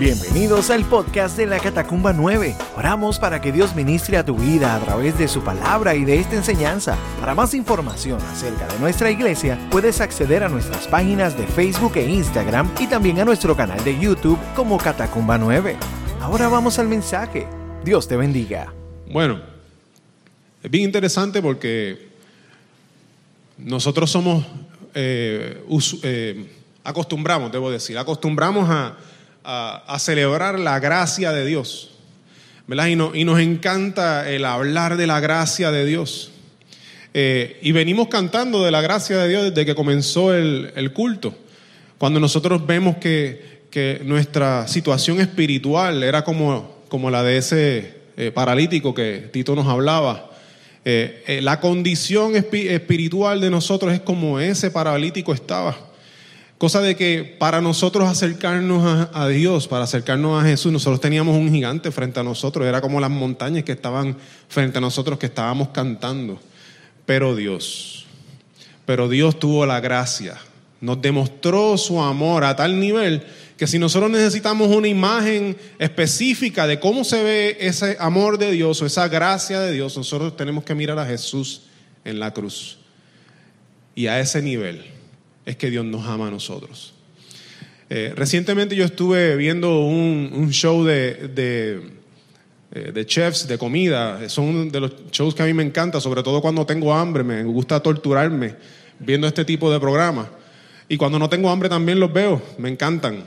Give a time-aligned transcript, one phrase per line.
[0.00, 2.56] Bienvenidos al podcast de la Catacumba 9.
[2.76, 6.18] Oramos para que Dios ministre a tu vida a través de su palabra y de
[6.18, 6.98] esta enseñanza.
[7.20, 12.10] Para más información acerca de nuestra iglesia, puedes acceder a nuestras páginas de Facebook e
[12.10, 15.76] Instagram y también a nuestro canal de YouTube como Catacumba 9.
[16.20, 17.46] Ahora vamos al mensaje.
[17.84, 18.74] Dios te bendiga.
[19.12, 19.40] Bueno,
[20.60, 22.08] es bien interesante porque
[23.58, 24.44] nosotros somos,
[24.92, 25.62] eh,
[26.02, 26.52] eh,
[26.82, 28.96] acostumbramos, debo decir, acostumbramos a,
[29.44, 31.90] a- celebrar la gracia de Dios,
[32.66, 32.86] ¿verdad?
[32.86, 36.30] Y, no- y nos encanta el hablar de la gracia de Dios.
[37.12, 41.34] Eh, y venimos cantando de la gracia de Dios desde que comenzó el, culto.
[41.98, 43.54] Cuando nosotros vemos que,
[44.04, 50.30] nuestra situación espiritual era como, la de ese eh, paralítico que Tito nos hablaba,
[50.84, 55.76] eh, la condición espi- espiritual de nosotros es como ese paralítico estaba.
[56.58, 61.50] Cosa de que para nosotros acercarnos a, Dios, para acercarnos a Jesús, nosotros teníamos un
[61.50, 62.66] gigante frente a nosotros.
[62.66, 64.16] Era como las montañas que estaban
[64.48, 66.40] frente a nosotros que estábamos cantando.
[67.06, 68.06] Pero Dios,
[68.86, 70.38] pero Dios tuvo la gracia,
[70.80, 73.24] nos demostró su amor a tal nivel
[73.56, 78.80] que si nosotros necesitamos una imagen específica de cómo se ve ese amor de Dios
[78.80, 81.62] o esa gracia de Dios, nosotros tenemos que mirar a Jesús
[82.04, 82.78] en la cruz.
[83.94, 84.93] Y a ese nivel
[85.46, 86.94] es que Dios nos ama a nosotros.
[87.90, 91.80] Eh, recientemente yo estuve viendo un, un show de, de,
[92.72, 94.28] eh, de chefs, de comida.
[94.28, 97.22] Son de los shows que a mí me encanta, sobre todo cuando tengo hambre.
[97.22, 98.56] Me gusta torturarme
[98.98, 100.28] viendo este tipo de programas.
[100.88, 103.24] Y cuando no tengo hambre también los veo, me encantan.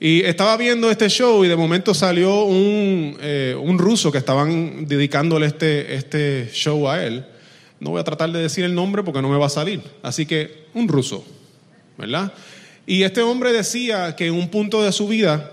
[0.00, 4.86] Y estaba viendo este show y de momento salió un, eh, un ruso que estaban
[4.86, 7.24] dedicándole este, este show a él.
[7.80, 9.80] No voy a tratar de decir el nombre porque no me va a salir.
[10.02, 11.24] Así que un ruso,
[11.98, 12.32] ¿verdad?
[12.86, 15.50] Y este hombre decía que en un punto de su vida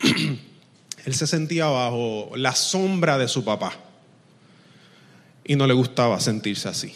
[1.04, 3.72] él se sentía bajo la sombra de su papá
[5.44, 6.92] y no le gustaba sentirse así.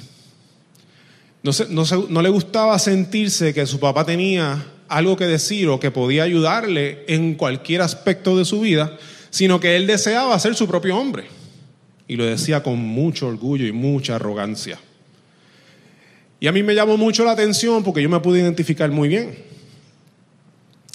[1.43, 5.69] No, se- no se- no le gustaba sentirse que su papá tenía algo que decir
[5.69, 8.97] o que podía ayudarle en cualquier aspecto de su vida,
[9.31, 11.27] sino que él deseaba ser su propio hombre.
[12.09, 14.79] Y lo decía con mucho orgullo y mucha arrogancia.
[16.41, 19.37] Y a mí me llamó mucho la atención porque yo me pude identificar muy bien.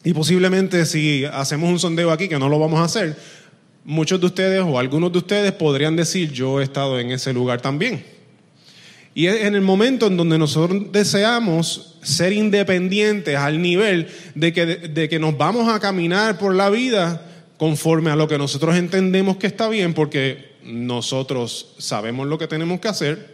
[0.04, 3.18] Y posiblemente si hacemos un sondeo aquí, que no lo vamos a hacer,
[3.84, 7.62] muchos de ustedes o algunos de ustedes podrían decir, yo he estado en ese lugar
[7.62, 8.04] también.
[9.16, 15.08] Y en el momento en donde nosotros deseamos ser independientes al nivel de que, de
[15.08, 19.48] que nos vamos a caminar por la vida conforme a lo que nosotros entendemos que
[19.48, 23.33] está bien, porque nosotros sabemos lo que tenemos que hacer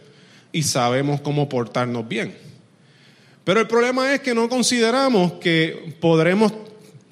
[0.52, 2.36] y sabemos cómo portarnos bien.
[3.44, 6.52] Pero el problema es que no consideramos que podremos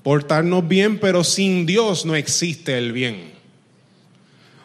[0.02, 3.32] portarnos bien, pero sin Dios no existe el bien.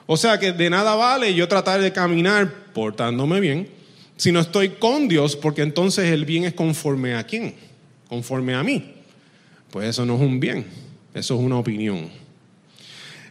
[0.05, 3.69] O sea que de nada vale yo tratar de caminar portándome bien
[4.17, 7.55] si no estoy con Dios, porque entonces el bien es conforme a quién,
[8.07, 8.93] conforme a mí.
[9.71, 10.65] Pues eso no es un bien,
[11.13, 12.09] eso es una opinión.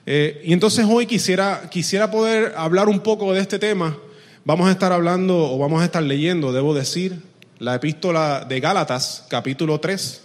[0.04, 3.96] Eh, y entonces hoy quisiera, quisiera poder hablar un poco de este tema.
[4.44, 7.20] Vamos a estar hablando o vamos a estar leyendo, debo decir,
[7.60, 10.20] la epístola de Gálatas, capítulo 3,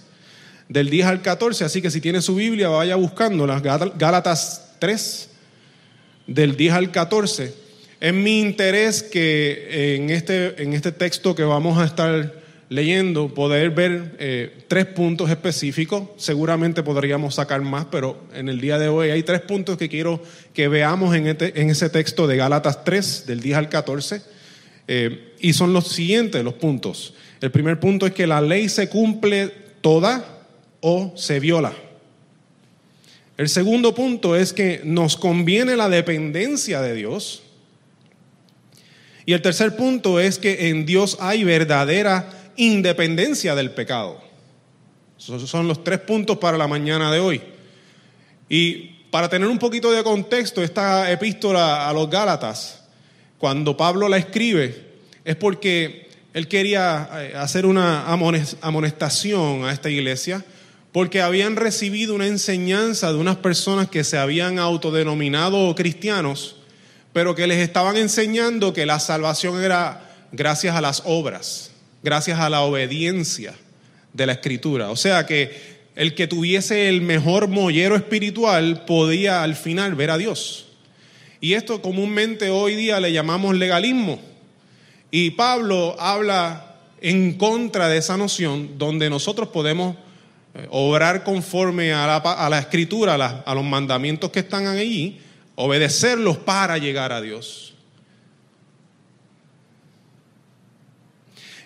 [0.69, 1.65] del 10 al 14.
[1.65, 3.59] Así que si tiene su Biblia, vaya buscándola.
[3.59, 5.29] Gálatas 3,
[6.25, 7.53] del 10 al 14.
[7.99, 12.36] Es mi interés que en este, en este texto que vamos a estar
[12.69, 16.09] leyendo, poder ver eh, tres puntos específicos.
[16.17, 20.21] Seguramente podríamos sacar más, pero en el día de hoy hay tres puntos que quiero
[20.53, 24.21] que veamos en, este- en ese texto de Gálatas 3, del 10 al 14.
[24.89, 27.13] Eh, y son los siguientes los puntos.
[27.41, 29.51] El primer punto es que la ley se cumple
[29.81, 30.25] toda
[30.81, 31.73] o se viola.
[33.37, 37.43] El segundo punto es que nos conviene la dependencia de Dios.
[39.25, 44.21] Y el tercer punto es que en Dios hay verdadera independencia del pecado.
[45.17, 47.41] Esos son los tres puntos para la mañana de hoy.
[48.49, 52.83] Y para tener un poquito de contexto, esta epístola a los Gálatas,
[53.37, 54.85] cuando Pablo la escribe,
[55.23, 60.45] es porque él quería eh, hacer una amones- amonestación a esta iglesia,
[60.91, 66.55] porque habían recibido una enseñanza de unas personas que se habían autodenominado cristianos,
[67.13, 71.71] pero que les estaban enseñando que la salvación era gracias a las obras,
[72.07, 73.53] gracias a la obediencia
[74.13, 74.91] de la escritura.
[74.91, 80.17] O sea que el que tuviese el mejor mollero espiritual podía al final ver a
[80.17, 80.67] Dios.
[81.41, 84.21] Y esto comúnmente hoy día le llamamos legalismo.
[85.11, 89.97] Y Pablo habla en contra de esa noción donde nosotros podemos
[90.55, 95.19] eh, obrar conforme a la, escritura, a los mandamientos que están allí,
[95.55, 97.73] obedecerlos para llegar a Dios.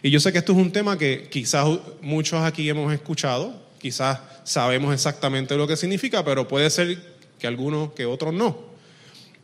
[0.03, 1.68] Y yo sé que esto es un tema que quizás
[2.01, 6.98] muchos aquí hemos escuchado, quizás sabemos exactamente lo que significa, pero puede ser
[7.39, 8.57] que algunos que otros no.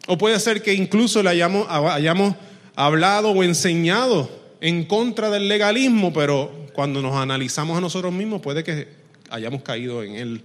[0.08, 2.36] O puede ser que incluso le hayamos, hayamos
[2.76, 4.30] hablado o enseñado
[4.62, 8.88] en contra del legalismo, pero cuando nos analizamos a nosotros mismos puede que
[9.30, 10.42] hayamos caído en él.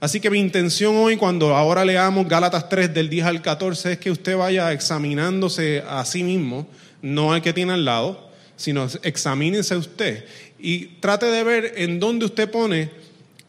[0.00, 3.98] Así que mi intención hoy, cuando ahora leamos Gálatas 3 del 10 al 14, es
[3.98, 6.66] que usted vaya examinándose a sí mismo,
[7.02, 8.29] no al que tiene al lado,
[8.60, 10.26] sino examínese usted
[10.58, 12.90] y trate de ver en dónde usted pone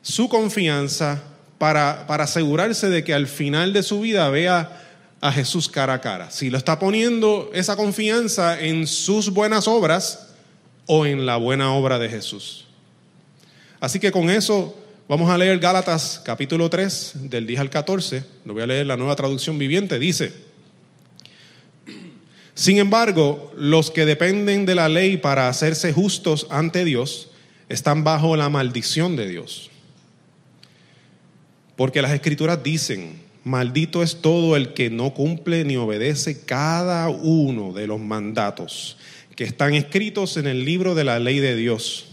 [0.02, 1.22] su confianza
[1.58, 4.82] para, para asegurarse de que al final de su vida vea
[5.20, 6.32] a Jesús cara a cara.
[6.32, 10.30] Si lo está poniendo esa confianza en sus buenas obras
[10.86, 12.66] o en la buena obra de Jesús.
[13.82, 14.74] Así que con eso
[15.10, 18.24] vamos a leer Gálatas capítulo 3 del 10 al 14.
[18.46, 20.00] Lo voy a leer la nueva traducción viviente.
[20.00, 20.32] Dice,
[22.62, 27.32] sin embargo, los que dependen de la ley para hacerse justos ante Dios
[27.70, 29.72] están bajo la maldición de Dios.
[31.76, 37.74] Porque las escrituras dicen, maldito es todo el que no cumple ni obedece cada uno
[37.74, 38.96] de los mandatos
[39.36, 42.10] que están escritos en el libro de la ley de Dios.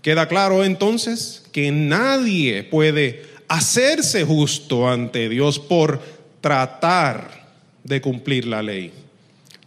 [0.00, 6.00] Queda claro entonces que nadie puede hacerse justo ante Dios por
[6.40, 7.46] tratar
[7.84, 8.90] de cumplir la ley,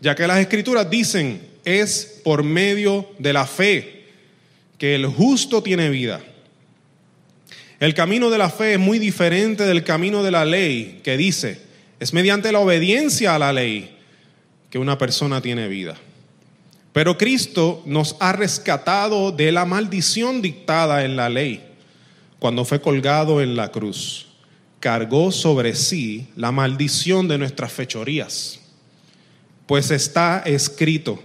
[0.03, 4.03] ya que las escrituras dicen es por medio de la fe
[4.77, 6.19] que el justo tiene vida.
[7.79, 11.61] El camino de la fe es muy diferente del camino de la ley, que dice,
[12.01, 13.95] es mediante la obediencia a la ley
[14.69, 15.95] que una persona tiene vida.
[16.91, 21.63] Pero Cristo nos ha rescatado de la maldición dictada en la ley
[22.39, 24.27] cuando fue colgado en la cruz.
[24.81, 28.59] Cargó sobre sí la maldición de nuestras fechorías.
[29.65, 31.21] Pues está escrito,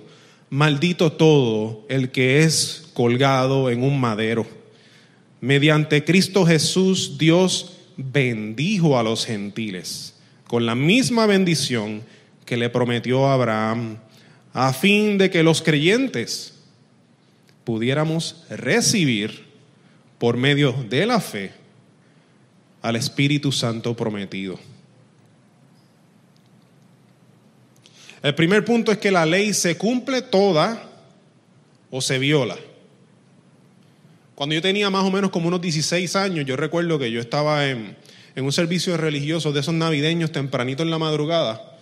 [0.51, 4.47] maldito todo el que es colgado en un madero.
[5.41, 10.15] Mediante Cristo Jesús Dios bendijo a los gentiles
[10.49, 12.03] con la misma bendición
[12.45, 13.99] que le prometió a Abraham
[14.53, 16.55] a fin de que los creyentes
[17.65, 19.45] pudiéramos recibir
[20.19, 21.53] por medio de la fe
[22.83, 24.59] al Espíritu Santo prometido.
[28.23, 30.83] El primer punto es que la ley se cumple toda
[31.91, 32.57] o se viola.
[34.35, 37.69] Cuando yo tenía más o menos como unos 16 años, yo recuerdo que yo estaba
[37.69, 37.97] en,
[38.35, 41.77] en un servicio religioso de esos navideños tempranito en la madrugada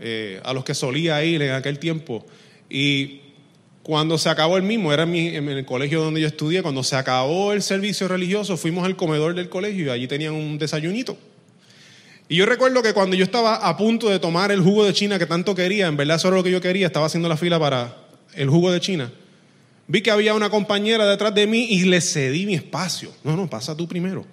[0.00, 2.26] eh, a los que solía ir en aquel tiempo.
[2.68, 3.20] Y
[3.82, 6.82] cuando se acabó el mismo, era en, mi, en, el colegio donde yo estudié, cuando
[6.82, 11.16] se acabó el servicio religioso, fuimos al comedor del colegio y allí tenían un desayunito.
[12.32, 15.18] Y yo recuerdo que cuando yo estaba a punto de tomar el jugo de China
[15.18, 17.60] que tanto quería, en verdad eso era lo que yo quería, estaba haciendo la fila
[17.60, 17.94] para
[18.32, 19.12] el jugo de China,
[19.86, 23.12] vi que había una compañera detrás de mí y le cedí mi espacio.
[23.22, 24.24] No, no, pasa tú primero.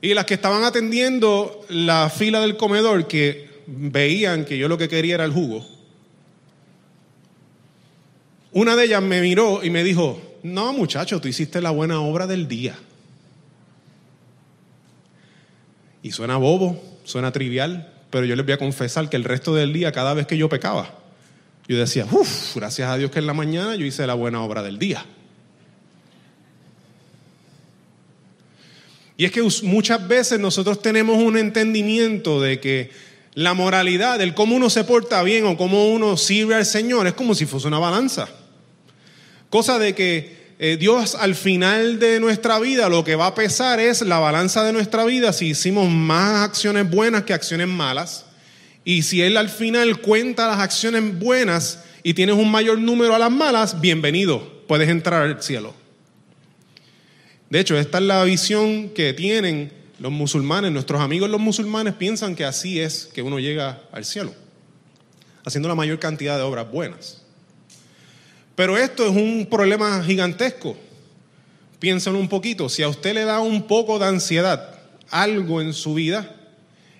[0.00, 4.88] Y las que estaban atendiendo la fila del comedor, que veían que yo lo que
[4.88, 5.64] quería era el jugo,
[8.50, 12.26] una de ellas me miró y me dijo, no muchacho, tú hiciste la buena obra
[12.26, 12.76] del día.
[16.02, 19.72] Y suena bobo, suena trivial, pero yo les voy a confesar que el resto del
[19.72, 20.94] día, cada vez que yo pecaba,
[21.66, 24.62] yo decía, uff, gracias a Dios que en la mañana yo hice la buena obra
[24.62, 25.04] del día.
[29.18, 32.90] Y es que muchas veces nosotros tenemos un entendimiento de que
[33.34, 37.14] la moralidad, el cómo uno se porta bien o cómo uno sirve al Señor, es
[37.14, 38.28] como si fuese una balanza.
[39.50, 43.78] Cosa de que eh, Dios al final de nuestra vida lo que va a pesar
[43.78, 48.26] es la balanza de nuestra vida si hicimos más acciones buenas que acciones malas.
[48.84, 53.18] Y si Él al final cuenta las acciones buenas y tienes un mayor número a
[53.18, 55.74] las malas, bienvenido, puedes entrar al cielo.
[57.50, 62.34] De hecho, esta es la visión que tienen los musulmanes, nuestros amigos los musulmanes piensan
[62.34, 64.34] que así es que uno llega al cielo,
[65.44, 67.22] haciendo la mayor cantidad de obras buenas.
[68.58, 70.76] Pero esto es un problema gigantesco.
[71.78, 72.68] Piénsenlo un poquito.
[72.68, 74.74] Si a usted le da un poco de ansiedad,
[75.10, 76.34] algo en su vida,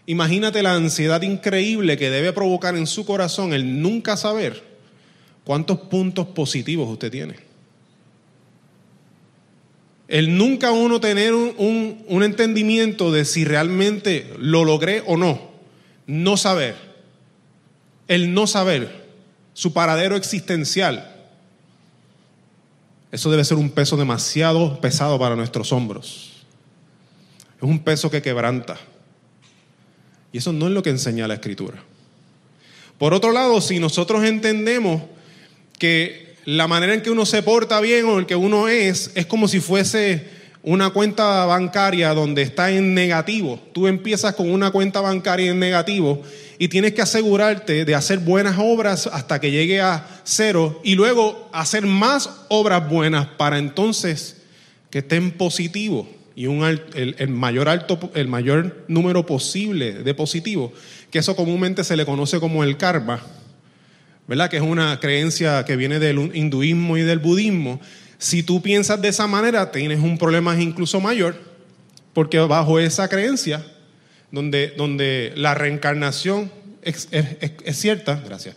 [0.07, 4.62] imagínate la ansiedad increíble que debe provocar en su corazón el nunca saber
[5.43, 7.35] cuántos puntos positivos usted tiene.
[10.07, 15.41] El nunca uno tener un, un, entendimiento de si realmente lo logré o no.
[16.07, 16.77] No saber.
[18.07, 19.09] El no saber.
[19.55, 21.17] Su paradero existencial.
[23.11, 26.45] Eso debe ser un peso demasiado pesado para nuestros hombros.
[27.57, 28.77] Es un peso que quebranta.
[30.33, 31.83] Y eso no es lo que enseña la escritura.
[32.99, 35.03] Por otro lado, si nosotros entendemos
[35.79, 39.27] que la manera en que uno se porta bien o el que uno es es
[39.27, 40.27] como si fuese
[40.62, 43.61] una cuenta bancaria donde está en negativo.
[43.73, 46.23] Tú empiezas con una cuenta bancaria en negativo
[46.59, 51.49] y tienes que asegurarte de hacer buenas obras hasta que llegue a cero y luego
[51.53, 54.38] hacer más obras buenas para entonces
[54.91, 60.73] que esté en positivo y un, el, mayor alto, el mayor número posible de positivo,
[61.11, 63.21] que eso comúnmente se le conoce como el karma,
[64.29, 64.49] ¿verdad?
[64.49, 67.81] Que es una creencia que viene del hinduismo y del budismo.
[68.19, 71.37] Si tú piensas de esa manera, tienes un problema incluso mayor,
[72.12, 73.65] porque bajo esa creencia
[74.31, 76.51] donde, donde la reencarnación
[76.83, 77.09] es,
[77.73, 78.57] cierta, gracias.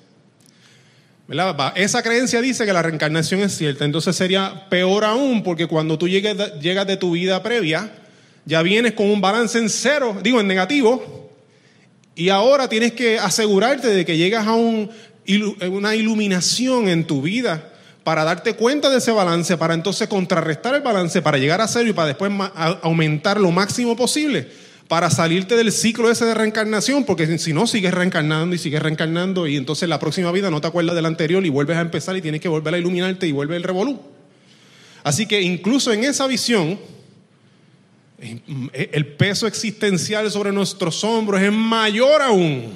[1.76, 6.10] Esa creencia dice que la reencarnación es cierta, entonces sería peor aún porque cuando tú
[6.10, 7.90] llegues, llegas de tu vida previa,
[8.46, 11.30] ya vienes con un balance en cero, digo en negativo,
[12.16, 14.92] y ahora tienes que asegurarte de que llegas a un,
[15.70, 17.72] una iluminación en tu vida
[18.04, 21.88] para darte cuenta de ese balance, para entonces contrarrestar el balance, para llegar a cero
[21.88, 22.32] y para después
[22.82, 24.50] aumentar lo máximo posible
[24.92, 29.48] para salirte del ciclo ese de reencarnación, porque si no sigues reencarnando y sigues reencarnando
[29.48, 32.22] y entonces la próxima vida no te acuerdas del anterior y vuelves a empezar y
[32.22, 34.02] tienes que volver a iluminarte y vuelve el revolú.
[35.02, 36.78] Así que incluso en esa visión,
[38.74, 42.74] el peso existencial sobre nuestros hombros es mayor aún.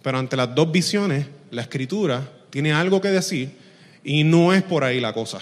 [0.00, 3.50] Pero ante las dos visiones, la escritura tiene algo que decir
[4.02, 5.40] y no es por ahí la cosa.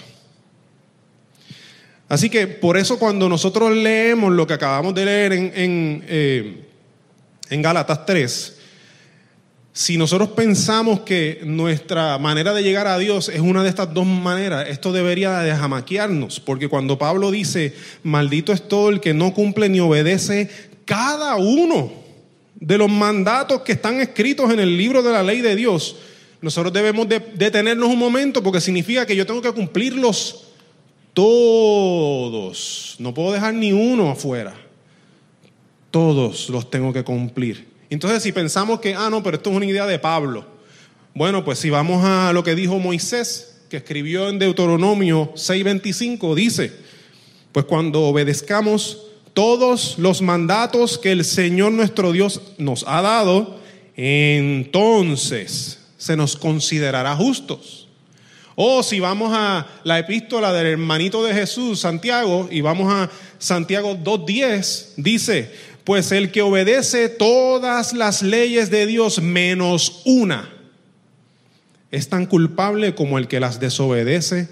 [2.07, 6.63] Así que por eso cuando nosotros leemos lo que acabamos de leer en, en, eh,
[7.49, 8.57] Gálatas 3,
[9.73, 14.05] si nosotros pensamos que nuestra manera de llegar a Dios es una de estas dos
[14.05, 19.33] maneras, esto debería de jamaquearnos, porque cuando Pablo dice, maldito es todo el que no
[19.33, 20.49] cumple ni obedece
[20.85, 21.91] cada uno
[22.55, 25.97] de los mandatos que están escritos en el libro de la ley de Dios,
[26.39, 30.44] nosotros debemos de detenernos un momento porque significa que yo tengo que cumplirlos
[31.15, 34.53] todos, no puedo dejar ni uno afuera.
[35.89, 37.69] Todos los tengo que cumplir.
[37.89, 40.45] Entonces, si pensamos que, ah, no, pero esto es una idea de Pablo.
[41.13, 46.73] Bueno, pues si vamos a lo que dijo Moisés, que escribió en Deuteronomio 6:25, dice,
[47.53, 49.03] pues cuando obedezcamos
[49.33, 53.57] todos los mandatos que el Señor nuestro Dios nos ha dado,
[53.95, 57.84] entonces se nos considerará justos.
[58.55, 63.95] O si vamos a la epístola del hermanito de Jesús, Santiago, y vamos a Santiago
[63.97, 65.51] 2.10, dice,
[65.83, 70.49] pues el que obedece todas las leyes de Dios menos una,
[71.91, 74.47] es tan culpable como el que las desobedece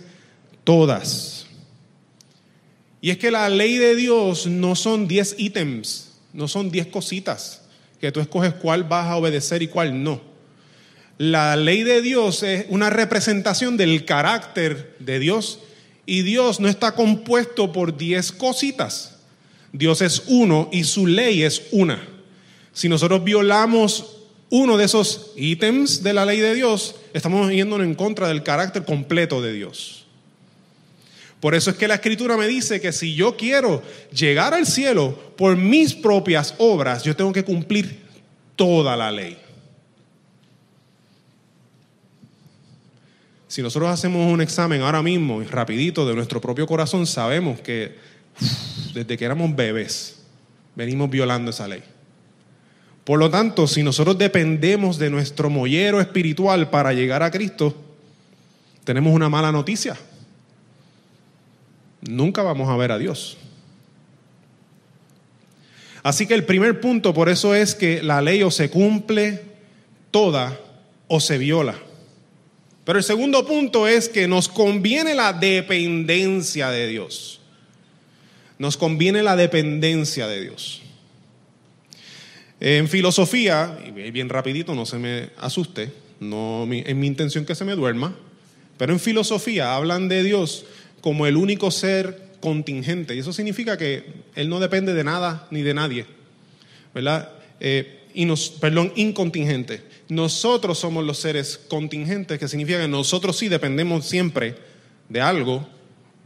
[0.64, 1.48] todas.
[3.02, 7.62] Y es que la ley de Dios no son 10 ítems, no son 10 cositas,
[8.00, 10.33] que tú escoges cuál vas a obedecer y cuál no.
[11.17, 15.60] La ley de Dios es una representación del carácter de Dios
[16.05, 19.17] y Dios no está compuesto por diez cositas.
[19.72, 22.01] Dios es uno y su ley es una.
[22.74, 24.17] Si nosotros violamos
[24.50, 28.84] uno de esos ítems de la ley de Dios, estamos yéndonos en contra del carácter
[28.84, 30.05] completo de Dios.
[31.39, 35.34] Por eso es que la escritura me dice que si yo quiero llegar al cielo
[35.36, 38.00] por mis propias obras, yo tengo que cumplir
[38.55, 39.38] toda la ley.
[43.54, 47.96] Si nosotros hacemos un examen ahora mismo, rapidito, de nuestro propio corazón, sabemos que
[48.96, 50.24] desde que éramos bebés
[50.74, 51.84] venimos violando esa ley.
[53.04, 57.76] Por lo tanto, si nosotros dependemos de nuestro mollero espiritual para llegar a Cristo,
[58.86, 59.96] tenemos una mala noticia.
[62.02, 63.38] Nunca vamos a ver a Dios.
[66.02, 69.44] Así que el primer punto por eso es que la ley o se cumple
[70.10, 70.60] toda
[71.08, 71.76] o se viola.
[72.86, 77.40] Pero el segundo punto es que nos conviene la dependencia de Dios.
[78.60, 80.82] Nos conviene la dependencia de Dios.
[82.60, 87.66] En filosofía, y bien rapidito, no se me asuste, no es mi intención que se
[87.66, 88.16] me duerma,
[88.78, 90.66] pero en filosofía hablan de Dios
[91.02, 95.62] como el único ser contingente, y eso significa que Él no depende de nada ni
[95.62, 96.06] de nadie,
[96.94, 97.32] ¿verdad?
[97.60, 99.84] Eh, y nos, perdón, incontingente.
[100.10, 104.55] Nosotros somos los seres contingentes, que significa que nosotros sí dependemos siempre
[105.10, 105.67] de algo,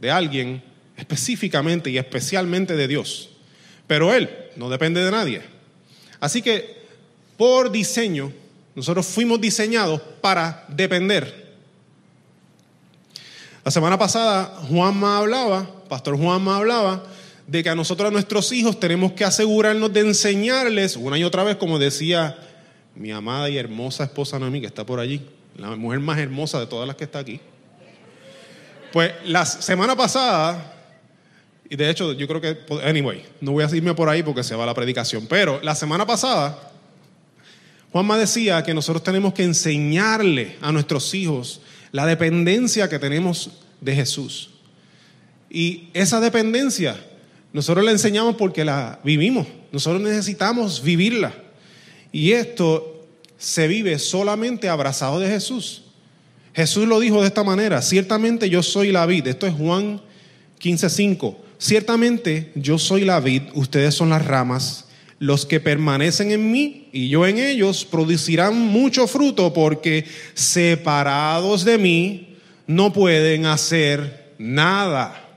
[0.00, 0.62] de alguien,
[0.96, 3.30] específicamente y especialmente de Dios.
[3.86, 5.42] Pero Él no depende de nadie.
[6.20, 6.76] Así que,
[7.36, 8.32] por diseño,
[8.74, 11.56] nosotros fuimos diseñados para depender.
[13.64, 17.04] La semana pasada Juanma hablaba, Pastor Juanma hablaba,
[17.48, 21.42] de que a nosotros, a nuestros hijos, tenemos que asegurarnos de enseñarles, una y otra
[21.42, 22.38] vez, como decía
[22.94, 25.22] mi amada y hermosa esposa Noemí, que está por allí,
[25.56, 27.40] la mujer más hermosa de todas las que está aquí.
[28.92, 30.74] Pues la semana pasada,
[31.70, 34.54] y de hecho yo creo que, anyway, no voy a irme por ahí porque se
[34.54, 36.70] va la predicación, pero la semana pasada,
[37.92, 41.62] Juanma decía que nosotros tenemos que enseñarle a nuestros hijos
[41.92, 44.50] la dependencia que tenemos de Jesús.
[45.48, 47.07] Y esa dependencia
[47.52, 49.46] nosotros la enseñamos porque la vivimos.
[49.72, 51.34] Nosotros necesitamos vivirla.
[52.12, 53.06] Y esto
[53.38, 55.84] se vive solamente abrazado de Jesús.
[56.54, 59.26] Jesús lo dijo de esta manera, ciertamente yo soy la vid.
[59.28, 60.00] Esto es Juan
[60.60, 61.36] 15:5.
[61.58, 64.86] Ciertamente yo soy la vid, ustedes son las ramas.
[65.20, 71.78] Los que permanecen en mí y yo en ellos producirán mucho fruto porque separados de
[71.78, 72.36] mí
[72.66, 75.27] no pueden hacer nada.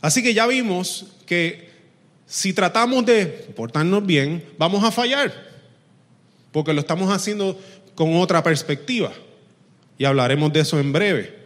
[0.00, 1.70] Así que ya vimos que
[2.26, 5.34] si tratamos de portarnos bien, vamos a fallar,
[6.52, 7.58] porque lo estamos haciendo
[7.94, 9.12] con otra perspectiva.
[9.98, 11.38] Y hablaremos de eso en breve.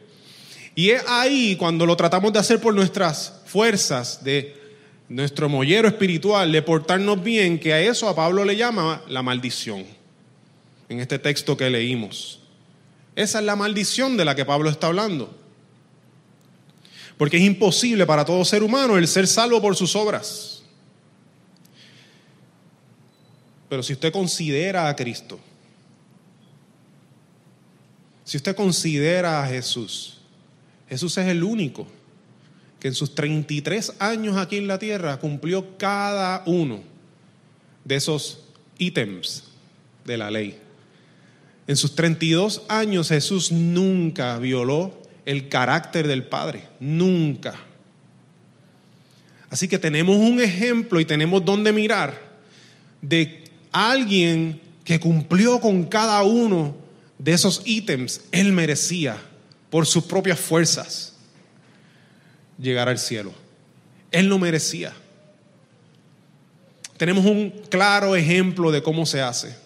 [0.75, 4.54] Y es ahí cuando lo tratamos de hacer por nuestras fuerzas, de
[5.08, 9.84] nuestro mollero espiritual, de portarnos bien, que a eso a Pablo le llama la maldición,
[10.88, 12.40] en este texto que leímos.
[13.16, 15.34] Esa es la maldición de la que Pablo está hablando.
[17.16, 20.62] Porque es imposible para todo ser humano el ser salvo por sus obras.
[23.68, 25.38] Pero si usted considera a Cristo,
[28.25, 30.18] si usted considera a Jesús,
[30.88, 31.87] Jesús es el único
[32.80, 36.83] que en sus 33 años aquí en la tierra cumplió cada uno
[37.85, 38.40] de esos
[38.78, 39.44] ítems
[40.04, 40.59] de la ley.
[41.66, 47.54] En sus 32 años Jesús nunca violó el carácter del Padre, nunca.
[49.50, 52.21] Así que tenemos un ejemplo y tenemos donde mirar
[53.00, 56.75] de alguien que cumplió con cada uno
[57.19, 58.23] de esos ítems.
[58.32, 59.17] Él merecía,
[59.71, 61.15] por sus propias fuerzas,
[62.58, 63.32] llegar al cielo.
[64.10, 64.93] Él lo merecía.
[66.97, 69.56] Tenemos un claro ejemplo de cómo se hace.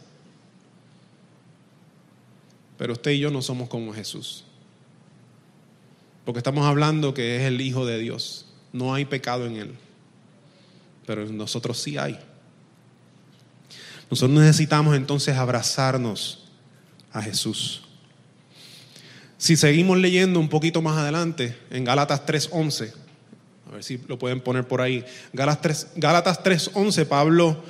[2.79, 4.45] Pero usted y yo no somos como Jesús.
[6.29, 8.45] Porque estamos hablando que es el Hijo de Dios.
[8.75, 9.75] No hay pecado en Él.
[11.07, 12.19] Pero en nosotros sí hay.
[14.11, 16.51] Nosotros necesitamos entonces abrazarnos
[17.13, 17.81] a Jesús.
[19.39, 22.93] Si seguimos leyendo un poquito más adelante, en Gálatas 3.11,
[23.67, 27.65] a ver si lo pueden poner por ahí, Gálatas 3.11, Pablo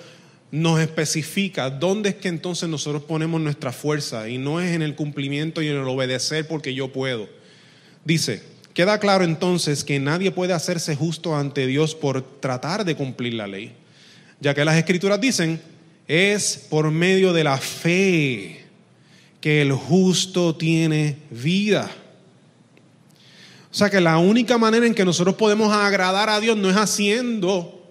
[0.50, 4.96] nos especifica dónde es que entonces nosotros ponemos nuestra fuerza y no es en el
[4.96, 7.37] cumplimiento y en el obedecer porque yo puedo
[8.08, 8.42] Dice,
[8.72, 13.46] queda claro entonces que nadie puede hacerse justo ante Dios por tratar de cumplir la
[13.46, 13.74] ley,
[14.40, 15.60] ya que las escrituras dicen,
[16.06, 18.64] es por medio de la fe
[19.42, 21.90] que el justo tiene vida.
[23.70, 26.76] O sea que la única manera en que nosotros podemos agradar a Dios no es
[26.76, 27.86] haciendo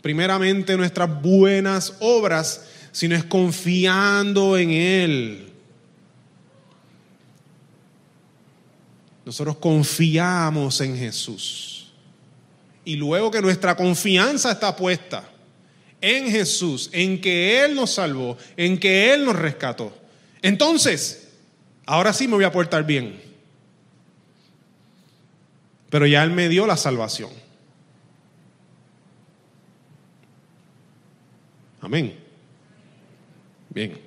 [0.00, 5.51] primeramente nuestras buenas obras, sino es confiando en Él.
[9.24, 11.92] Nosotros confiamos en Jesús.
[12.84, 15.28] Y luego que nuestra confianza está puesta
[16.00, 20.02] en Jesús, en que Él nos salvó, en que Él nos rescató,
[20.42, 21.28] entonces,
[21.86, 23.22] ahora sí me voy a portar bien.
[25.88, 27.30] Pero ya Él me dio la salvación.
[31.80, 32.18] Amén.
[33.70, 33.98] Bien.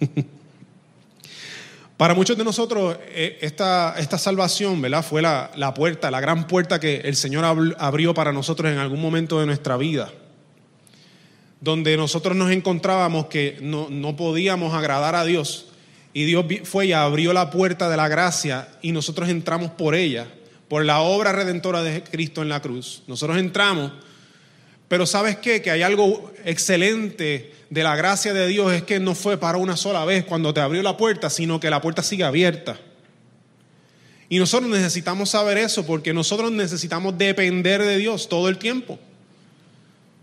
[2.00, 5.04] Para muchos de nosotros eh, esta, esta salvación ¿verdad?
[5.04, 7.44] fue la, la, puerta, la gran puerta que el Señor
[7.76, 10.10] abrió para nosotros en algún momento de nuestra vida,
[11.60, 15.66] donde nosotros nos encontrábamos que no, no podíamos agradar a Dios
[16.14, 20.26] y Dios fue y abrió la puerta de la gracia y nosotros entramos por ella,
[20.68, 23.02] por la obra redentora de Cristo en la cruz.
[23.08, 23.92] Nosotros entramos,
[24.88, 25.60] pero ¿sabes qué?
[25.60, 29.76] Que hay algo excelente de la gracia de Dios es que no fue para una
[29.76, 32.78] sola vez cuando te abrió la puerta, sino que la puerta sigue abierta.
[34.28, 38.98] Y nosotros necesitamos saber eso porque nosotros necesitamos depender de Dios todo el tiempo.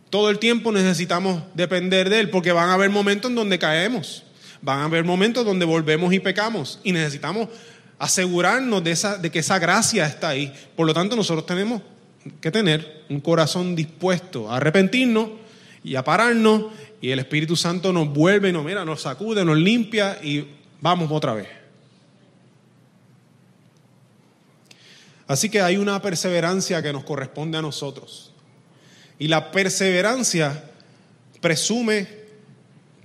[0.09, 4.23] Todo el tiempo necesitamos depender de Él porque van a haber momentos en donde caemos,
[4.61, 7.49] van a haber momentos donde volvemos y pecamos y necesitamos
[7.99, 10.53] asegurarnos de, esa, de que esa gracia está ahí.
[10.75, 11.81] Por lo tanto, nosotros tenemos
[12.41, 15.46] que tener un corazón dispuesto a arrepentirnos
[15.87, 16.65] y a pararnos
[17.01, 20.45] y el Espíritu Santo nos vuelve, nos mira, nos sacude, nos limpia y
[20.81, 21.47] vamos otra vez.
[25.27, 28.33] Así que hay una perseverancia que nos corresponde a nosotros.
[29.17, 30.71] Y la perseverancia
[31.39, 32.05] presume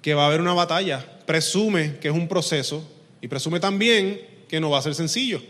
[0.00, 2.84] que va a haber una batalla, presume que es un proceso
[3.20, 5.40] y presume también que no va a ser sencillo.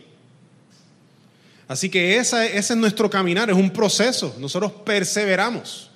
[1.66, 4.37] Así que ese es nuestro caminar, es un proceso.
[4.38, 5.91] Nosotros perseveramos.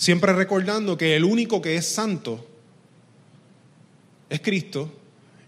[0.00, 2.42] Siempre recordando que el único que es santo
[4.30, 4.90] es Cristo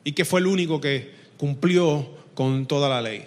[0.04, 3.24] y que fue el único que cumplió con toda la ley.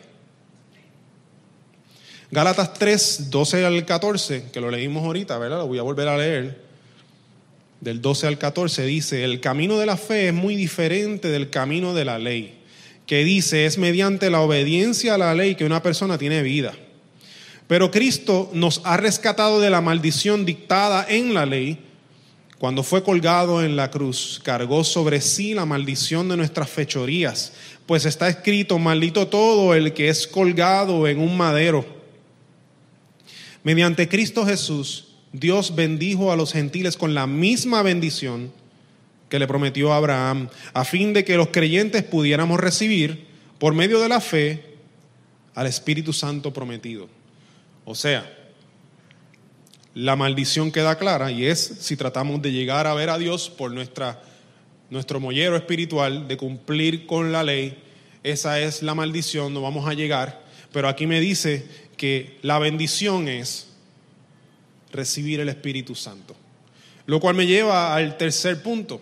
[2.29, 5.57] Gálatas 3, 12 al 14, que lo leímos ahorita, ¿verdad?
[5.57, 6.61] Lo voy a volver a leer.
[7.81, 11.95] Del 12 al 14 dice, el camino de la fe es muy diferente del camino
[11.95, 12.59] de la ley,
[13.07, 16.75] que dice, es mediante la obediencia a la ley que una persona tiene vida.
[17.67, 21.79] Pero Cristo nos ha rescatado de la maldición dictada en la ley.
[22.59, 27.53] Cuando fue colgado en la cruz, cargó sobre sí la maldición de nuestras fechorías,
[27.85, 31.85] pues está escrito, maldito todo el que es colgado en un madero.
[33.63, 38.51] Mediante Cristo Jesús, Dios bendijo a los gentiles con la misma bendición
[39.27, 43.25] que le prometió a Abraham, a fin de que los creyentes pudiéramos recibir,
[43.57, 44.77] por medio de la fe,
[45.55, 47.09] al Espíritu Santo prometido.
[47.85, 48.29] O sea,
[49.93, 53.71] la maldición queda clara y es si tratamos de llegar a ver a Dios por
[53.71, 54.21] nuestra,
[54.89, 57.77] nuestro mollero espiritual, de cumplir con la ley,
[58.23, 60.43] esa es la maldición, no vamos a llegar.
[60.73, 63.67] Pero aquí me dice que la bendición es
[64.91, 66.35] recibir el Espíritu Santo.
[67.05, 68.99] Lo cual me lleva al tercer punto.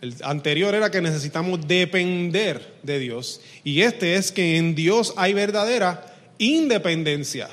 [0.00, 3.40] El anterior era que necesitamos depender de Dios.
[3.64, 7.48] Y este es que en Dios hay verdadera independencia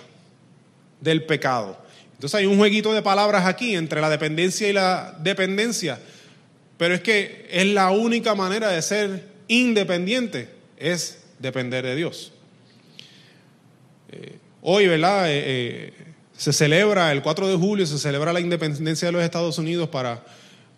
[1.02, 1.78] del pecado.
[2.14, 6.00] Entonces hay un jueguito de palabras aquí entre la dependencia y la dependencia,
[6.78, 12.32] pero es que es la única manera de ser independiente, es depender de Dios.
[14.12, 15.32] Eh, hoy, ¿verdad?
[15.32, 15.94] Eh, eh,
[16.38, 20.24] se celebra, el 4 de julio se celebra la independencia de los Estados Unidos para,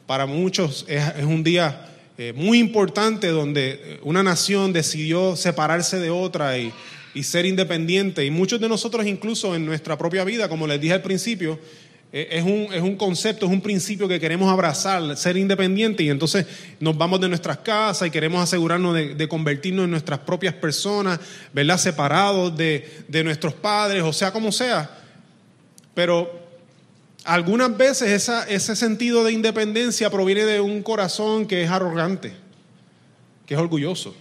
[0.08, 1.90] para muchos, es, es un día
[2.36, 6.72] muy importante donde una nación decidió separarse de otra y
[7.13, 8.26] y ser independiente.
[8.26, 11.60] Y muchos de nosotros incluso en nuestra propia vida, como les dije al principio,
[12.15, 16.10] eh, es un, es un, concepto, es un principio que queremos abrazar, ser independiente y
[16.10, 16.45] entonces
[16.80, 21.19] nos vamos de nuestras casas y queremos asegurarnos de, convertirnos en nuestras propias personas,
[21.52, 21.78] ¿verdad?
[21.80, 24.99] Separados de, de, nuestros padres, o sea, como sea.
[25.95, 26.32] Pero
[27.23, 32.34] algunas veces esa, ese sentido de independencia proviene de un corazón que es arrogante,
[33.47, 34.15] que es orgulloso.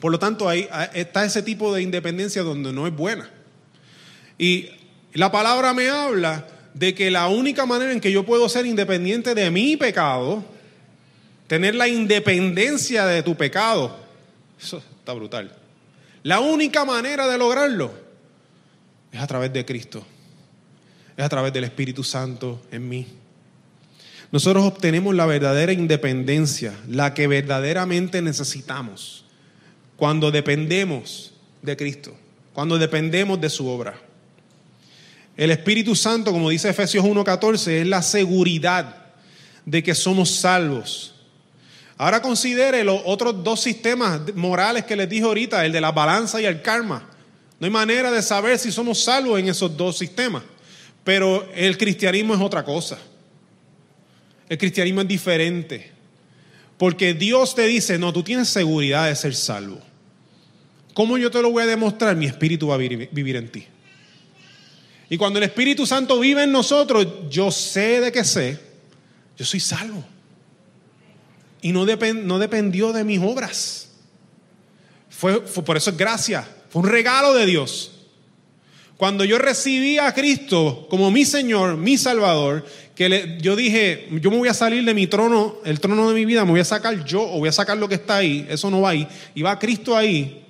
[0.00, 3.28] Por lo tanto, ahí está ese tipo de independencia donde no es buena.
[4.38, 4.70] Y
[5.12, 9.34] la palabra me habla de que la única manera en que yo puedo ser independiente
[9.34, 10.44] de mi pecado,
[11.48, 13.98] tener la independencia de tu pecado,
[14.60, 15.52] eso está brutal.
[16.22, 17.92] La única manera de lograrlo
[19.10, 20.04] es a través de Cristo,
[21.16, 23.06] es a través del Espíritu Santo en mí.
[24.30, 29.24] Nosotros obtenemos la verdadera independencia, la que verdaderamente necesitamos
[29.98, 32.16] cuando dependemos de Cristo,
[32.54, 34.00] cuando dependemos de su obra.
[35.36, 39.06] El Espíritu Santo, como dice Efesios 1.14, es la seguridad
[39.66, 41.14] de que somos salvos.
[41.96, 46.40] Ahora considere los otros dos sistemas morales que les dije ahorita, el de la balanza
[46.40, 47.10] y el karma.
[47.58, 50.44] No hay manera de saber si somos salvos en esos dos sistemas.
[51.02, 52.98] Pero el cristianismo es otra cosa.
[54.48, 55.90] El cristianismo es diferente.
[56.76, 59.87] Porque Dios te dice, no, tú tienes seguridad de ser salvo.
[60.98, 62.16] ¿Cómo yo te lo voy a demostrar?
[62.16, 63.64] Mi espíritu va a vivir en ti.
[65.08, 68.58] Y cuando el Espíritu Santo vive en nosotros, yo sé de que sé,
[69.36, 70.04] yo soy salvo.
[71.62, 73.90] Y no, dependió de mis obras.
[75.08, 77.92] Fue, por eso es gracia, fue un regalo de Dios.
[78.96, 84.38] Cuando yo recibí a Cristo como mi Señor, mi Salvador, que yo dije, yo me
[84.38, 87.04] voy a salir de mi trono, el trono de mi vida, me voy a sacar
[87.04, 89.06] yo o voy a sacar lo que está ahí, eso no va ahí,
[89.36, 90.46] y va Cristo ahí.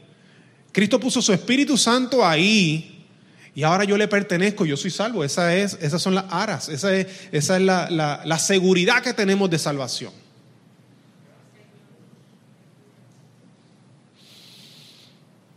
[0.72, 2.98] Cristo puso su Espíritu Santo ahí
[3.58, 5.24] y ahora yo le pertenezco, yo soy salvo.
[5.24, 10.12] Es, esas son las aras, esa es, esa es la, seguridad que tenemos de salvación.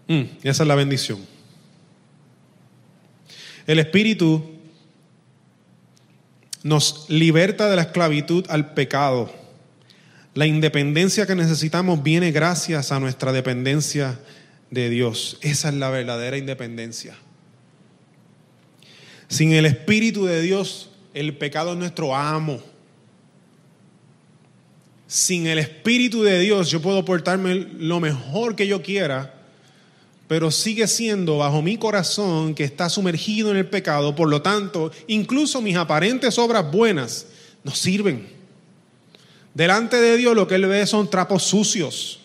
[0.07, 1.19] Mm, esa es la bendición.
[3.67, 4.49] El Espíritu
[6.63, 9.31] nos liberta de la esclavitud al pecado.
[10.33, 14.17] La independencia que necesitamos viene gracias a nuestra dependencia
[14.71, 15.37] de Dios.
[15.41, 17.15] Esa es la verdadera independencia.
[19.27, 22.61] Sin el Espíritu de Dios, el pecado es nuestro amo.
[25.07, 29.35] Sin el Espíritu de Dios, yo puedo portarme lo mejor que yo quiera,
[30.27, 34.15] pero sigue siendo bajo mi corazón que está sumergido en el pecado.
[34.15, 37.27] Por lo tanto, incluso mis aparentes obras buenas
[37.65, 38.27] no sirven.
[39.53, 42.20] Delante de Dios lo que Él ve son trapos sucios.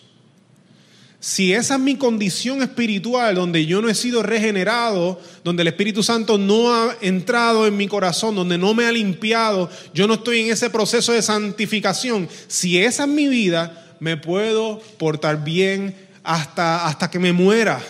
[1.19, 6.03] Si esa es mi condición espiritual, donde yo no he sido regenerado, donde el Espíritu
[6.03, 10.41] Santo no ha entrado en mi corazón, donde no me ha limpiado, yo no estoy
[10.41, 16.85] en ese proceso de santificación, si esa es mi vida, me puedo portar bien hasta,
[16.85, 17.81] hasta que me muera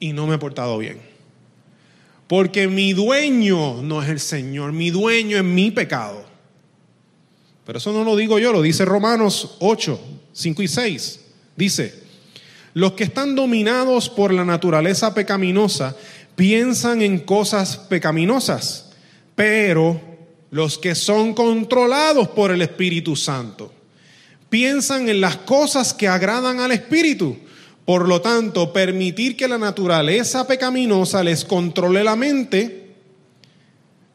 [0.00, 1.00] y no me he portado bien.
[2.26, 6.24] Porque mi dueño no es el Señor, mi dueño es mi pecado.
[7.64, 10.00] Pero eso no lo digo yo, lo dice Romanos 8,
[10.32, 11.20] 5 y 6.
[11.56, 12.01] Dice,
[12.74, 15.96] los que están dominados por la naturaleza pecaminosa
[16.34, 18.90] piensan en cosas pecaminosas,
[19.34, 20.00] pero
[20.50, 23.72] los que son controlados por el Espíritu Santo
[24.52, 27.38] piensan en las cosas que agradan al Espíritu.
[27.86, 32.90] Por lo tanto, permitir que la naturaleza pecaminosa les controle la mente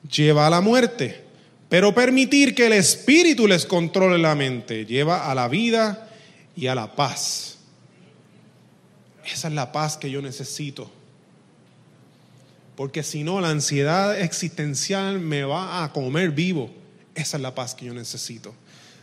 [0.10, 1.24] lleva a la muerte,
[1.70, 6.08] pero permitir que el Espíritu les controle la mente lleva a la vida
[6.56, 7.57] y a la paz.
[9.32, 10.90] Esa es la paz que yo necesito.
[12.76, 16.72] Porque si no, la ansiedad existencial me va a comer vivo.
[17.16, 18.54] Esa es la paz que yo necesito.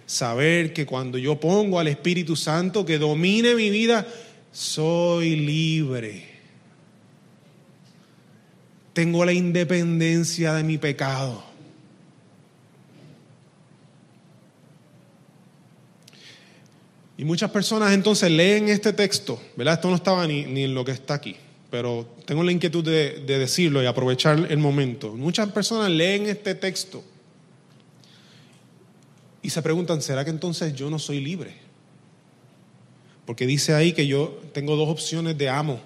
[0.06, 4.06] Saber que cuando yo pongo al Espíritu Santo que domine mi vida,
[4.52, 6.28] soy libre.
[8.92, 11.53] Tengo la independencia de mi pecado.
[17.16, 19.74] Y muchas personas entonces leen este texto, ¿verdad?
[19.74, 21.37] Esto no estaba ni, en lo que está aquí,
[21.70, 25.12] pero tengo la inquietud de, de decirlo y aprovechar el momento.
[25.12, 27.05] Muchas personas leen este texto
[29.42, 31.55] y se preguntan, ¿será que entonces yo no soy libre?
[33.27, 35.81] Porque dice ahí que yo tengo dos opciones de amo.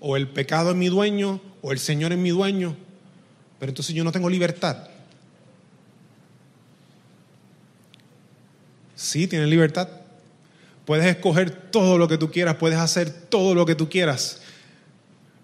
[0.00, 2.76] O el pecado es mi dueño o el Señor es mi dueño.
[3.58, 4.88] Pero entonces yo no tengo libertad.
[8.94, 9.88] Sí, tienes libertad.
[10.84, 14.40] Puedes escoger todo lo que tú quieras, puedes hacer todo lo que tú quieras.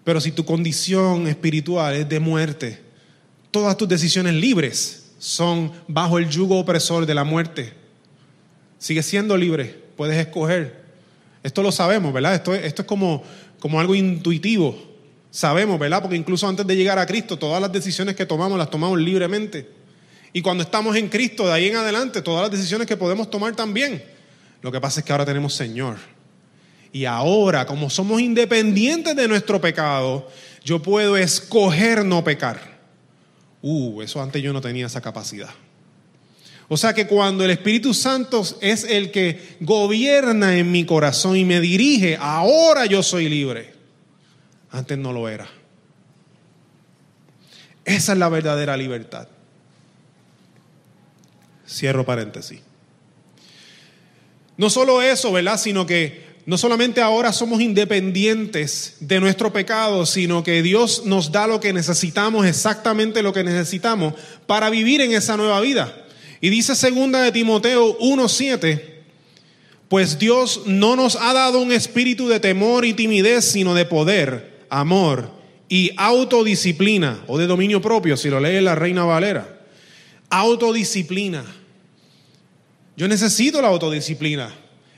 [0.03, 2.81] Pero si tu condición espiritual es de muerte,
[3.49, 7.73] todas tus decisiones libres son bajo el yugo opresor de la muerte.
[8.77, 10.81] Sigues siendo libre, puedes escoger.
[11.43, 12.35] Esto lo sabemos, ¿verdad?
[12.35, 13.23] Esto, esto es como,
[13.59, 14.75] como algo intuitivo.
[15.31, 16.01] Sabemos, ¿verdad?
[16.01, 19.69] Porque incluso antes de llegar a Cristo, todas las decisiones que tomamos las tomamos libremente.
[20.33, 23.55] Y cuando estamos en Cristo, de ahí en adelante, todas las decisiones que podemos tomar
[23.55, 24.03] también.
[24.61, 25.97] Lo que pasa es que ahora tenemos Señor.
[26.91, 30.29] Y ahora, como somos independientes de nuestro pecado,
[30.63, 32.79] yo puedo escoger no pecar.
[33.61, 35.49] Uh, eso antes yo no tenía esa capacidad.
[36.67, 41.43] O sea que cuando el Espíritu Santo es el que gobierna en mi corazón y
[41.43, 43.73] me dirige, ahora yo soy libre.
[44.69, 45.49] Antes no lo era.
[47.83, 49.27] Esa es la verdadera libertad.
[51.67, 52.61] Cierro paréntesis.
[54.57, 55.59] No solo eso, ¿verdad?
[55.59, 61.47] Sino que no solamente ahora somos independientes de nuestro pecado, sino que Dios nos da
[61.47, 64.13] lo que necesitamos, exactamente lo que necesitamos
[64.47, 66.05] para vivir en esa nueva vida.
[66.41, 69.03] Y dice segunda de Timoteo 1:7,
[69.87, 74.65] pues Dios no nos ha dado un espíritu de temor y timidez, sino de poder,
[74.69, 75.31] amor
[75.69, 79.61] y autodisciplina o de dominio propio, si lo lee la Reina Valera.
[80.29, 81.43] Autodisciplina.
[83.01, 84.53] Yo necesito la autodisciplina.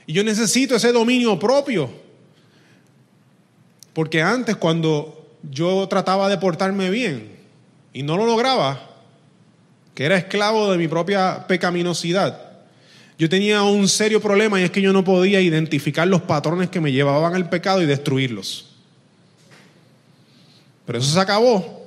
[0.06, 1.88] Y yo necesito ese dominio propio.
[3.94, 7.30] Porque antes cuando yo trataba de portarme bien
[7.94, 8.90] y no lo lograba,
[9.94, 12.38] que era esclavo de mi propia pecaminosidad,
[13.18, 16.82] yo tenía un serio problema y es que yo no podía identificar los patrones que
[16.82, 18.66] me llevaban al pecado y destruirlos.
[20.84, 21.83] Pero eso se acabó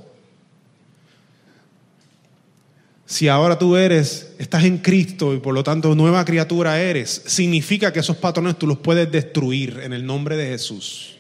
[3.18, 7.92] Si ahora tú eres, estás en Cristo y por lo tanto nueva criatura eres, significa
[7.92, 11.16] que esos patrones tú los puedes destruir en el nombre de Jesús.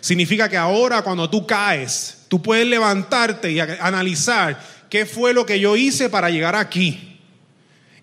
[0.00, 5.60] Significa que ahora cuando tú caes, tú puedes levantarte y analizar qué fue lo que
[5.60, 7.18] yo hice para llegar aquí.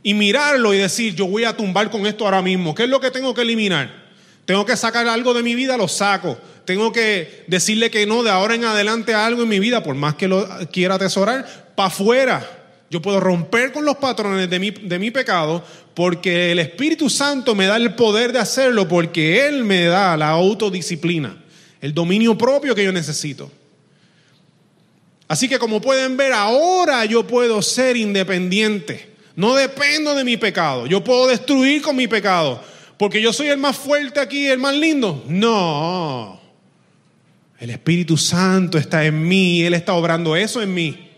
[0.03, 2.75] Y mirarlo y decir, yo voy a tumbar con esto ahora mismo.
[2.75, 3.91] ¿Qué es lo que tengo que eliminar?
[4.45, 6.37] Tengo que sacar algo de mi vida, lo saco.
[6.63, 10.13] Tengo que decirle que no de ahora en adelante algo en mi vida, por más
[10.13, 12.58] que lo quiera atesorar, para afuera
[12.89, 17.53] yo puedo romper con los patrones de mi, de mi pecado porque el Espíritu Santo
[17.55, 21.43] me da el poder de hacerlo porque Él me da la autodisciplina,
[21.81, 23.51] el dominio propio que yo necesito.
[25.27, 29.09] Así que como pueden ver, ahora yo puedo ser independiente.
[29.35, 30.87] No dependo de mi pecado.
[30.87, 32.61] Yo puedo destruir con mi pecado.
[32.97, 35.23] Porque yo soy el más fuerte aquí, el más lindo.
[35.27, 36.41] No.
[37.59, 41.08] El Espíritu Santo está en mí y Él está obrando eso en mí.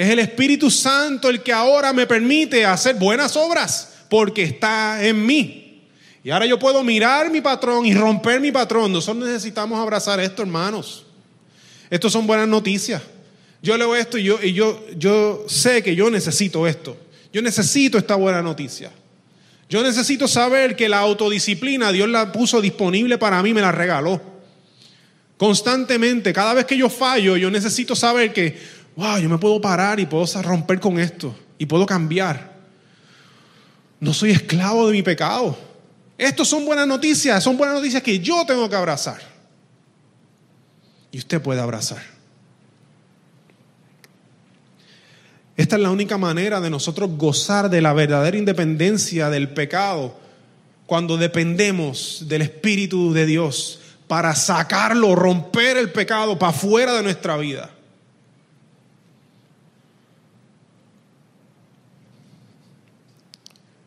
[0.00, 5.26] Es el Espíritu Santo el que ahora me permite hacer buenas obras porque está en
[5.26, 5.82] mí.
[6.24, 8.94] Y ahora yo puedo mirar mi patrón y romper mi patrón.
[8.94, 11.04] Nosotros necesitamos abrazar esto, hermanos.
[11.90, 13.02] Estos son buenas noticias.
[13.60, 16.96] Yo leo esto y yo, y yo, yo sé que yo necesito esto.
[17.30, 18.90] Yo necesito esta buena noticia.
[19.68, 24.18] Yo necesito saber que la autodisciplina Dios la puso disponible para mí, me la regaló.
[25.36, 29.98] Constantemente, cada vez que yo fallo, yo necesito saber que, wow, yo me puedo parar
[29.98, 32.52] y puedo romper con esto y puedo cambiar.
[33.98, 35.56] No soy esclavo de mi pecado.
[36.18, 39.20] Estos son buenas noticias, son buenas noticias que yo tengo que abrazar.
[41.10, 42.02] Y usted puede abrazar.
[45.56, 50.14] Esta es la única manera de nosotros gozar de la verdadera independencia del pecado
[50.86, 57.36] cuando dependemos del Espíritu de Dios para sacarlo, romper el pecado para fuera de nuestra
[57.38, 57.70] vida.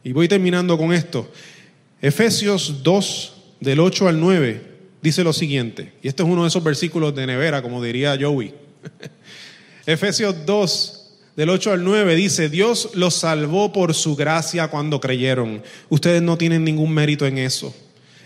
[0.04, 1.32] Y voy terminando con esto.
[2.02, 4.62] Efesios 2, del 8 al 9,
[5.02, 5.94] dice lo siguiente.
[6.02, 8.54] Y este es uno de esos versículos de nevera, como diría Joey.
[9.86, 11.04] Efesios 2,
[11.36, 15.63] del 8 al 9 dice, Dios los salvó por su gracia cuando creyeron.
[15.89, 17.74] Ustedes no tienen ningún mérito en eso.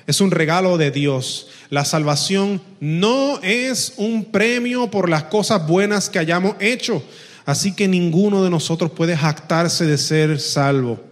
[0.08, 1.48] Es un regalo de Dios.
[1.70, 7.04] La salvación no es un premio por las cosas buenas que hayamos hecho.
[7.46, 11.07] Así que ninguno de nosotros puede jactarse de ser salvo.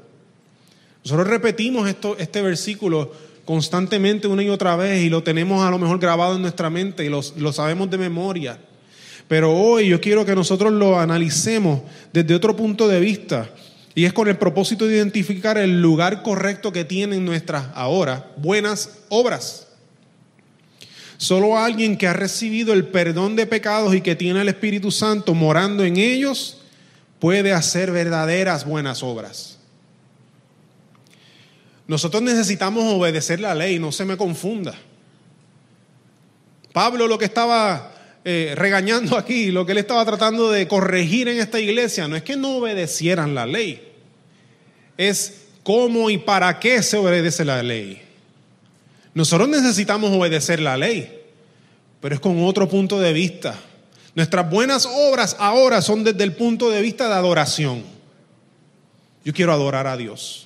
[1.06, 3.12] Nosotros repetimos esto, este versículo
[3.46, 7.06] constantemente una y otra vez y lo tenemos a lo mejor grabado en nuestra mente
[7.06, 8.58] y lo, lo sabemos de memoria.
[9.28, 13.52] Pero hoy yo quiero que nosotros lo analicemos desde otro punto de vista.
[13.94, 19.04] Y es con el propósito de identificar el lugar correcto que tienen nuestras ahora buenas
[19.10, 19.68] obras.
[21.18, 25.36] Solo alguien que ha recibido el perdón de pecados y que tiene el Espíritu Santo
[25.36, 26.58] morando en ellos
[27.20, 29.55] puede hacer verdaderas buenas obras.
[31.88, 34.74] Nosotros necesitamos obedecer la ley, no se me confunda.
[36.74, 37.94] Pablo lo que estaba
[38.24, 42.24] eh, regañando aquí, lo que él estaba tratando de corregir en esta iglesia, no es
[42.24, 43.94] que no obedecieran la ley,
[44.98, 48.02] es cómo y para qué se obedece la ley.
[49.14, 51.22] Nosotros necesitamos obedecer la ley,
[52.02, 53.56] pero es con otro punto de vista.
[54.16, 57.84] Nuestras buenas obras ahora son desde el punto de vista de adoración.
[59.24, 60.45] Yo quiero adorar a Dios.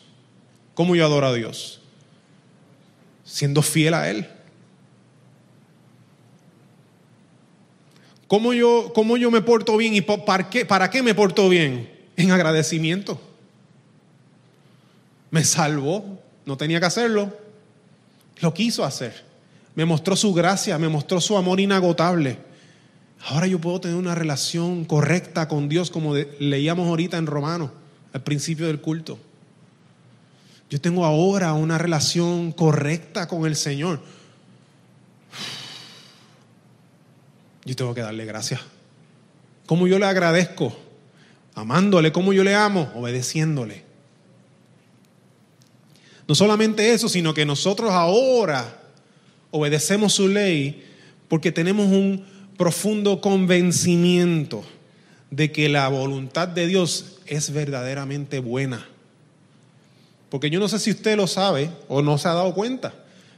[0.80, 1.82] ¿Cómo yo adoro a Dios?
[3.26, 4.26] Siendo fiel a Él.
[8.30, 11.92] ¿Cómo yo, cómo yo me porto bien y para qué, para qué me porto bien?
[12.16, 13.20] En agradecimiento.
[15.32, 17.38] Me salvó, no tenía que hacerlo,
[18.40, 19.26] lo quiso hacer.
[19.76, 22.38] Me mostró su gracia, me mostró su amor inagotable.
[23.26, 27.72] Ahora yo puedo tener una relación correcta con Dios como leíamos ahorita en Romanos,
[28.14, 29.20] al principio del culto.
[30.70, 34.02] Yo tengo ahora una relación correcta con el Señor.
[37.66, 38.62] yo tengo que darle gracias.
[39.66, 40.76] ¿Cómo yo le agradezco?
[41.54, 42.92] Amándole, ¿cómo yo le amo?
[42.96, 43.84] Obedeciéndole.
[46.28, 48.80] No solamente eso, sino que nosotros ahora
[49.52, 50.86] obedecemos su ley
[51.28, 52.26] porque tenemos un
[52.58, 54.64] profundo convencimiento
[55.32, 58.88] de que la voluntad de Dios es verdaderamente buena.
[60.30, 62.94] Porque yo no sé si usted lo sabe o no se ha dado cuenta,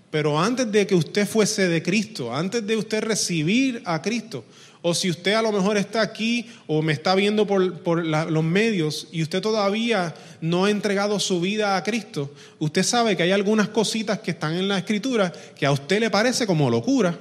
[0.09, 4.43] pero antes de que usted fuese de Cristo, antes de usted recibir a Cristo,
[4.81, 9.07] o si usted a lo mejor está aquí o me está viendo por, los medios
[9.11, 13.69] y usted todavía no ha entregado su vida a Cristo, usted sabe que hay algunas
[13.69, 17.17] cositas que están en la escritura que a usted le parece como locura.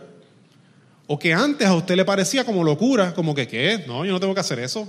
[1.07, 3.85] O que antes a usted le parecía como locura, como que, ¿qué?
[3.87, 4.89] No, yo no tengo que hacer eso.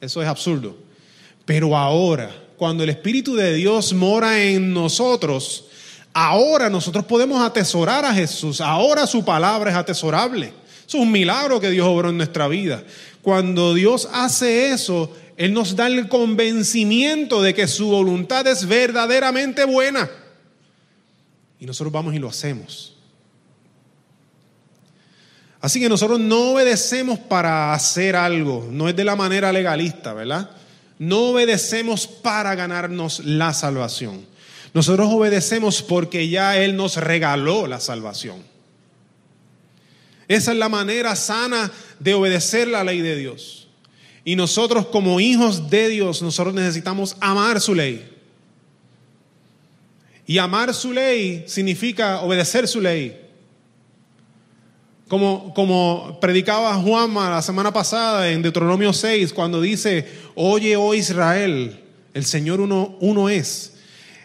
[0.00, 0.76] Eso es absurdo.
[1.44, 5.64] Pero ahora, cuando el Espíritu de Dios mora en nosotros,
[6.20, 8.60] Ahora nosotros podemos atesorar a Jesús.
[8.60, 10.52] Ahora su palabra es atesorable.
[10.86, 12.82] Es un milagro que Dios obró en nuestra vida.
[13.22, 19.64] Cuando Dios hace eso, Él nos da el convencimiento de que su voluntad es verdaderamente
[19.64, 20.10] buena.
[21.60, 22.96] Y nosotros vamos y lo hacemos.
[25.60, 30.50] Así que nosotros no obedecemos para hacer algo, no es de la manera legalista, ¿verdad?
[30.98, 34.26] No obedecemos para ganarnos la salvación.
[34.74, 38.42] Nosotros obedecemos porque ya Él nos regaló la salvación.
[40.26, 43.68] Esa es la manera sana de obedecer la ley de Dios.
[44.24, 48.06] Y nosotros como hijos de Dios, nosotros necesitamos amar su ley.
[50.26, 53.27] Y amar su ley significa obedecer su ley.
[55.08, 61.80] Como, como predicaba Juanma la semana pasada en Deuteronomio 6, cuando dice, oye, oh Israel,
[62.12, 63.72] el Señor uno, uno es.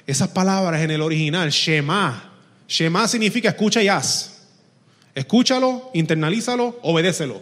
[0.05, 2.31] Esas palabras en el original, Shema.
[2.67, 4.41] Shema significa escucha y haz.
[5.15, 7.41] Escúchalo, internalízalo, obedécelo.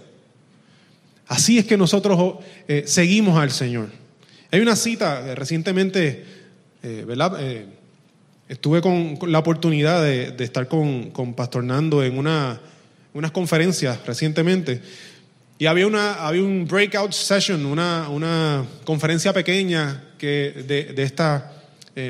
[1.28, 2.36] Así es que nosotros
[2.68, 3.90] eh, seguimos al Señor.
[4.52, 6.26] Hay una cita eh, recientemente,
[6.84, 7.40] eh, ¿verdad?
[8.50, 12.60] estuve con, la oportunidad de, estar con, con, Pastor Nando en una,
[13.14, 14.82] unas conferencias recientemente.
[15.58, 21.54] Y había, una, había un breakout session, una, una conferencia pequeña que de, de esta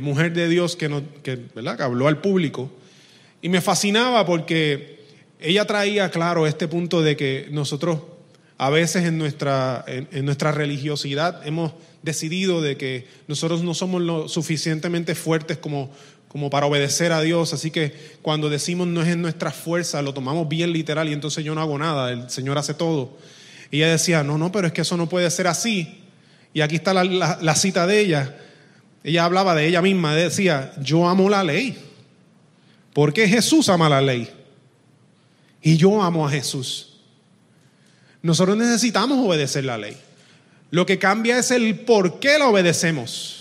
[0.02, 1.82] mujer de Dios que, no, que, ¿verdad?
[1.82, 2.72] habló al público.
[3.42, 5.02] Y me fascinaba porque
[5.40, 8.00] ella traía claro este punto de que nosotros
[8.62, 11.74] a veces en nuestra, en, nuestra religiosidad hemos
[12.04, 15.92] decidido de que nosotros no somos lo suficientemente fuertes como,
[16.32, 20.14] como para obedecer a Dios, así que cuando decimos no es en nuestra fuerza, lo
[20.14, 23.18] tomamos bien literal y entonces yo no hago nada, el Señor hace todo.
[23.70, 26.00] Y ella decía, no, no, pero es que eso no puede ser así.
[26.54, 27.04] Y aquí está la,
[27.42, 28.38] la cita de ella.
[29.04, 31.78] Ella hablaba de ella misma, decía, yo amo la ley.
[32.94, 34.30] porque Jesús ama la ley?
[35.62, 36.94] Y yo amo a Jesús.
[38.22, 39.98] Nosotros necesitamos obedecer la ley.
[40.70, 43.41] Lo que cambia es el por qué la obedecemos.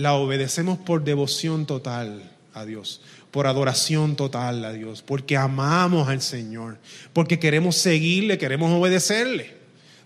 [0.00, 2.22] La obedecemos por devoción total
[2.54, 6.78] a Dios, por adoración total a Dios, porque amamos al Señor,
[7.12, 9.58] porque queremos seguirle, queremos obedecerle.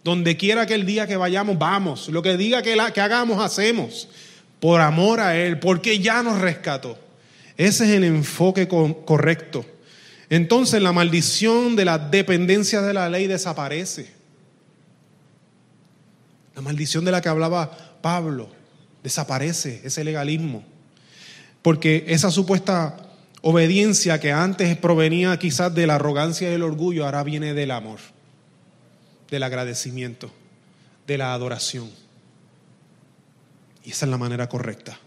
[0.02, 2.08] Donde quiera que el día que vayamos, vamos.
[2.08, 4.08] Lo que diga que, que hagamos, hacemos.
[4.58, 6.98] Por amor a Él, porque ya nos rescató.
[7.56, 9.64] Ese es el enfoque correcto.
[10.28, 14.10] Entonces la maldición de la dependencia de la ley desaparece.
[16.56, 17.70] La maldición de la que hablaba
[18.02, 18.63] Pablo
[19.04, 20.64] desaparece, ese legalismo.
[21.62, 22.96] Porque esa supuesta
[23.42, 28.00] obediencia que antes provenía quizás de la arrogancia y el orgullo, ahora viene del amor,
[29.30, 30.32] del agradecimiento,
[31.06, 31.88] de la adoración.
[33.84, 34.98] Y esa es la manera correcta.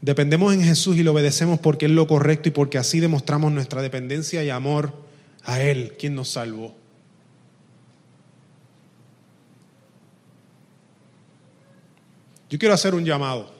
[0.00, 3.82] Dependemos en Jesús y le obedecemos porque es lo correcto y porque así demostramos nuestra
[3.82, 4.92] dependencia y amor
[5.44, 6.77] a Él, quien nos salvó.
[12.50, 13.52] Yo quiero hacer un llamado.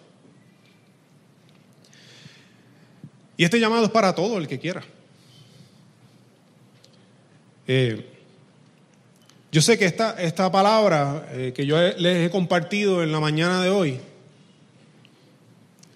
[3.36, 4.82] Y este llamado es para todo el que quiera.
[7.66, 8.04] Eh,
[9.52, 13.62] yo sé que esta, esta palabra eh, que yo les he compartido en la mañana
[13.62, 14.00] de hoy,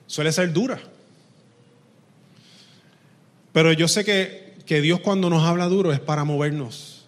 [0.07, 0.81] suele ser dura.
[3.53, 7.07] Pero yo sé que, que Dios cuando nos habla duro es para movernos,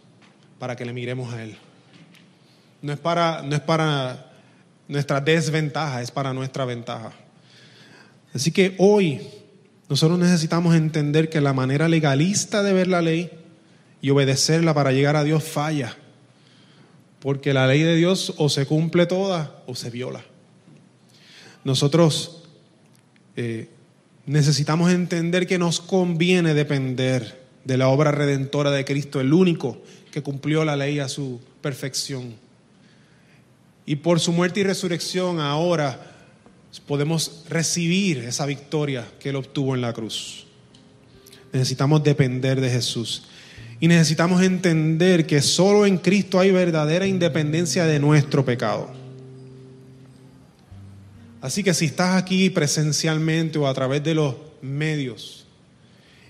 [0.58, 1.56] para que le miremos a Él.
[2.82, 4.33] No es para, no es para
[4.88, 7.12] nuestra desventaja, es para nuestra ventaja.
[8.34, 9.20] Así que hoy
[9.88, 13.30] nosotros necesitamos entender que la manera legalista de ver la ley
[14.00, 15.96] y obedecerla para llegar a Dios falla.
[17.20, 20.24] Porque la ley de Dios o se cumple toda o se viola.
[21.64, 22.42] Nosotros
[23.36, 23.68] eh,
[24.26, 29.80] necesitamos entender que nos conviene depender de la obra redentora de Cristo, el único
[30.10, 32.34] que cumplió la ley a su perfección.
[33.86, 36.12] Y por su muerte y resurrección ahora
[36.86, 40.46] podemos recibir esa victoria que él obtuvo en la cruz.
[41.52, 43.24] Necesitamos depender de Jesús.
[43.80, 48.90] Y necesitamos entender que solo en Cristo hay verdadera independencia de nuestro pecado.
[51.40, 55.44] Así que si estás aquí presencialmente o a través de los medios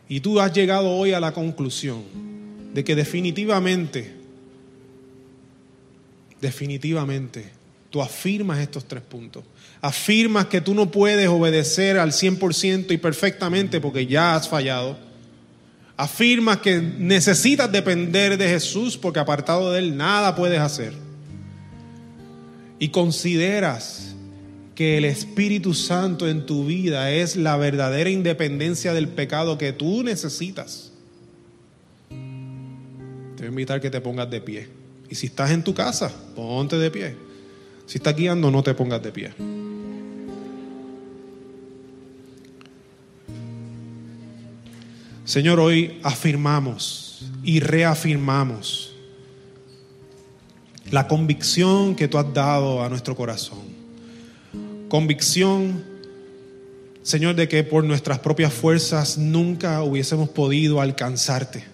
[0.08, 2.02] y tú has llegado hoy a la conclusión
[2.74, 4.13] de que definitivamente,
[6.44, 7.46] definitivamente,
[7.88, 9.44] tú afirmas estos tres puntos.
[9.80, 14.98] Afirmas que tú no puedes obedecer al 100% y perfectamente porque ya has fallado.
[15.96, 20.92] Afirmas que necesitas depender de Jesús porque apartado de Él nada puedes hacer.
[22.78, 24.14] Y consideras
[24.74, 30.02] que el Espíritu Santo en tu vida es la verdadera independencia del pecado que tú
[30.02, 30.92] necesitas,
[32.10, 32.14] te
[33.38, 34.83] voy a invitar que te pongas de pie.
[35.10, 37.16] Y si estás en tu casa, ponte de pie.
[37.86, 39.34] Si estás guiando, no te pongas de pie.
[45.24, 48.94] Señor, hoy afirmamos y reafirmamos
[50.90, 53.74] la convicción que tú has dado a nuestro corazón
[54.94, 55.82] convicción,
[57.02, 61.64] Señor, de que por nuestras propias fuerzas nunca hubiésemos podido alcanzarte.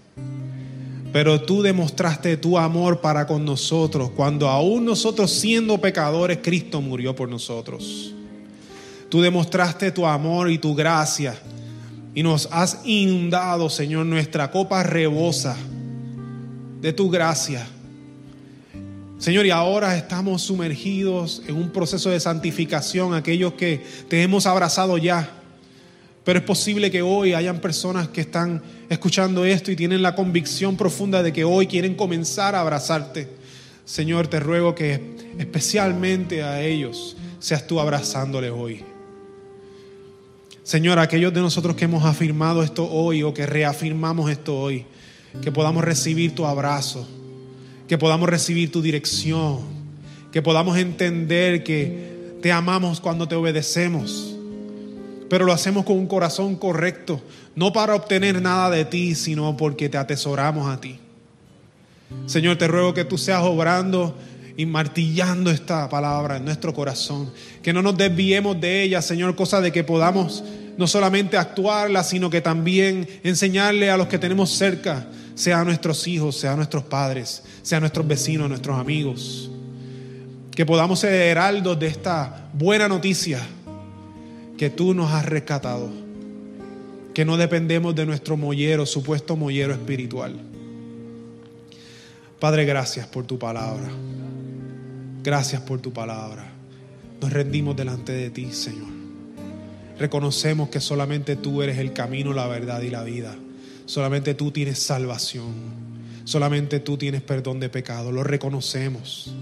[1.12, 7.16] Pero tú demostraste tu amor para con nosotros cuando aún nosotros siendo pecadores, Cristo murió
[7.16, 8.14] por nosotros.
[9.08, 11.34] Tú demostraste tu amor y tu gracia.
[12.14, 15.56] Y nos has inundado, Señor, nuestra copa rebosa
[16.80, 17.66] de tu gracia.
[19.18, 24.96] Señor, y ahora estamos sumergidos en un proceso de santificación, aquellos que te hemos abrazado
[24.96, 25.39] ya.
[26.24, 30.76] Pero es posible que hoy hayan personas que están escuchando esto y tienen la convicción
[30.76, 33.28] profunda de que hoy quieren comenzar a abrazarte.
[33.84, 35.00] Señor, te ruego que
[35.38, 38.84] especialmente a ellos seas tú abrazándoles hoy.
[40.62, 44.84] Señor, aquellos de nosotros que hemos afirmado esto hoy o que reafirmamos esto hoy,
[45.42, 47.08] que podamos recibir tu abrazo,
[47.88, 49.60] que podamos recibir tu dirección,
[50.30, 54.36] que podamos entender que te amamos cuando te obedecemos,
[55.30, 57.22] pero lo hacemos con un corazón correcto,
[57.54, 60.98] no para obtener nada de ti, sino porque te atesoramos a ti.
[62.26, 64.18] Señor, te ruego que tú seas obrando
[64.56, 69.60] y martillando esta palabra en nuestro corazón, que no nos desviemos de ella, Señor, cosa
[69.60, 70.42] de que podamos
[70.76, 75.06] no solamente actuarla, sino que también enseñarle a los que tenemos cerca,
[75.36, 79.48] sea nuestros hijos, sea nuestros padres, sea nuestros vecinos, nuestros amigos.
[80.50, 83.40] Que podamos ser heraldos de esta buena noticia
[84.60, 85.88] que tú nos has rescatado.
[87.14, 90.38] Que no dependemos de nuestro mollero, supuesto mollero espiritual.
[92.38, 93.88] Padre, gracias por tu palabra.
[95.22, 96.52] Gracias por tu palabra.
[97.22, 98.90] Nos rendimos delante de ti, Señor.
[99.98, 103.34] Reconocemos que solamente tú eres el camino, la verdad y la vida.
[103.86, 105.54] Solamente tú tienes salvación.
[106.24, 108.12] Solamente tú tienes perdón de pecado.
[108.12, 109.34] Lo reconocemos.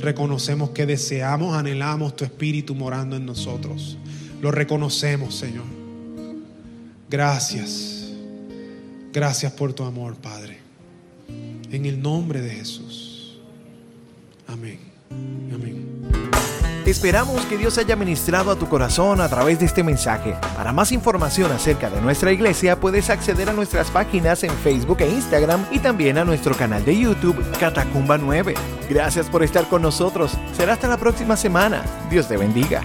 [0.00, 3.98] Reconocemos que deseamos, anhelamos tu espíritu morando en nosotros.
[4.44, 5.64] Lo reconocemos, Señor.
[7.08, 8.10] Gracias.
[9.10, 10.58] Gracias por tu amor, Padre.
[11.70, 13.38] En el nombre de Jesús.
[14.46, 14.80] Amén.
[15.10, 16.02] Amén.
[16.84, 20.36] Esperamos que Dios haya ministrado a tu corazón a través de este mensaje.
[20.54, 25.08] Para más información acerca de nuestra iglesia puedes acceder a nuestras páginas en Facebook e
[25.08, 28.52] Instagram y también a nuestro canal de YouTube Catacumba 9.
[28.90, 30.32] Gracias por estar con nosotros.
[30.54, 31.82] Será hasta la próxima semana.
[32.10, 32.82] Dios te bendiga.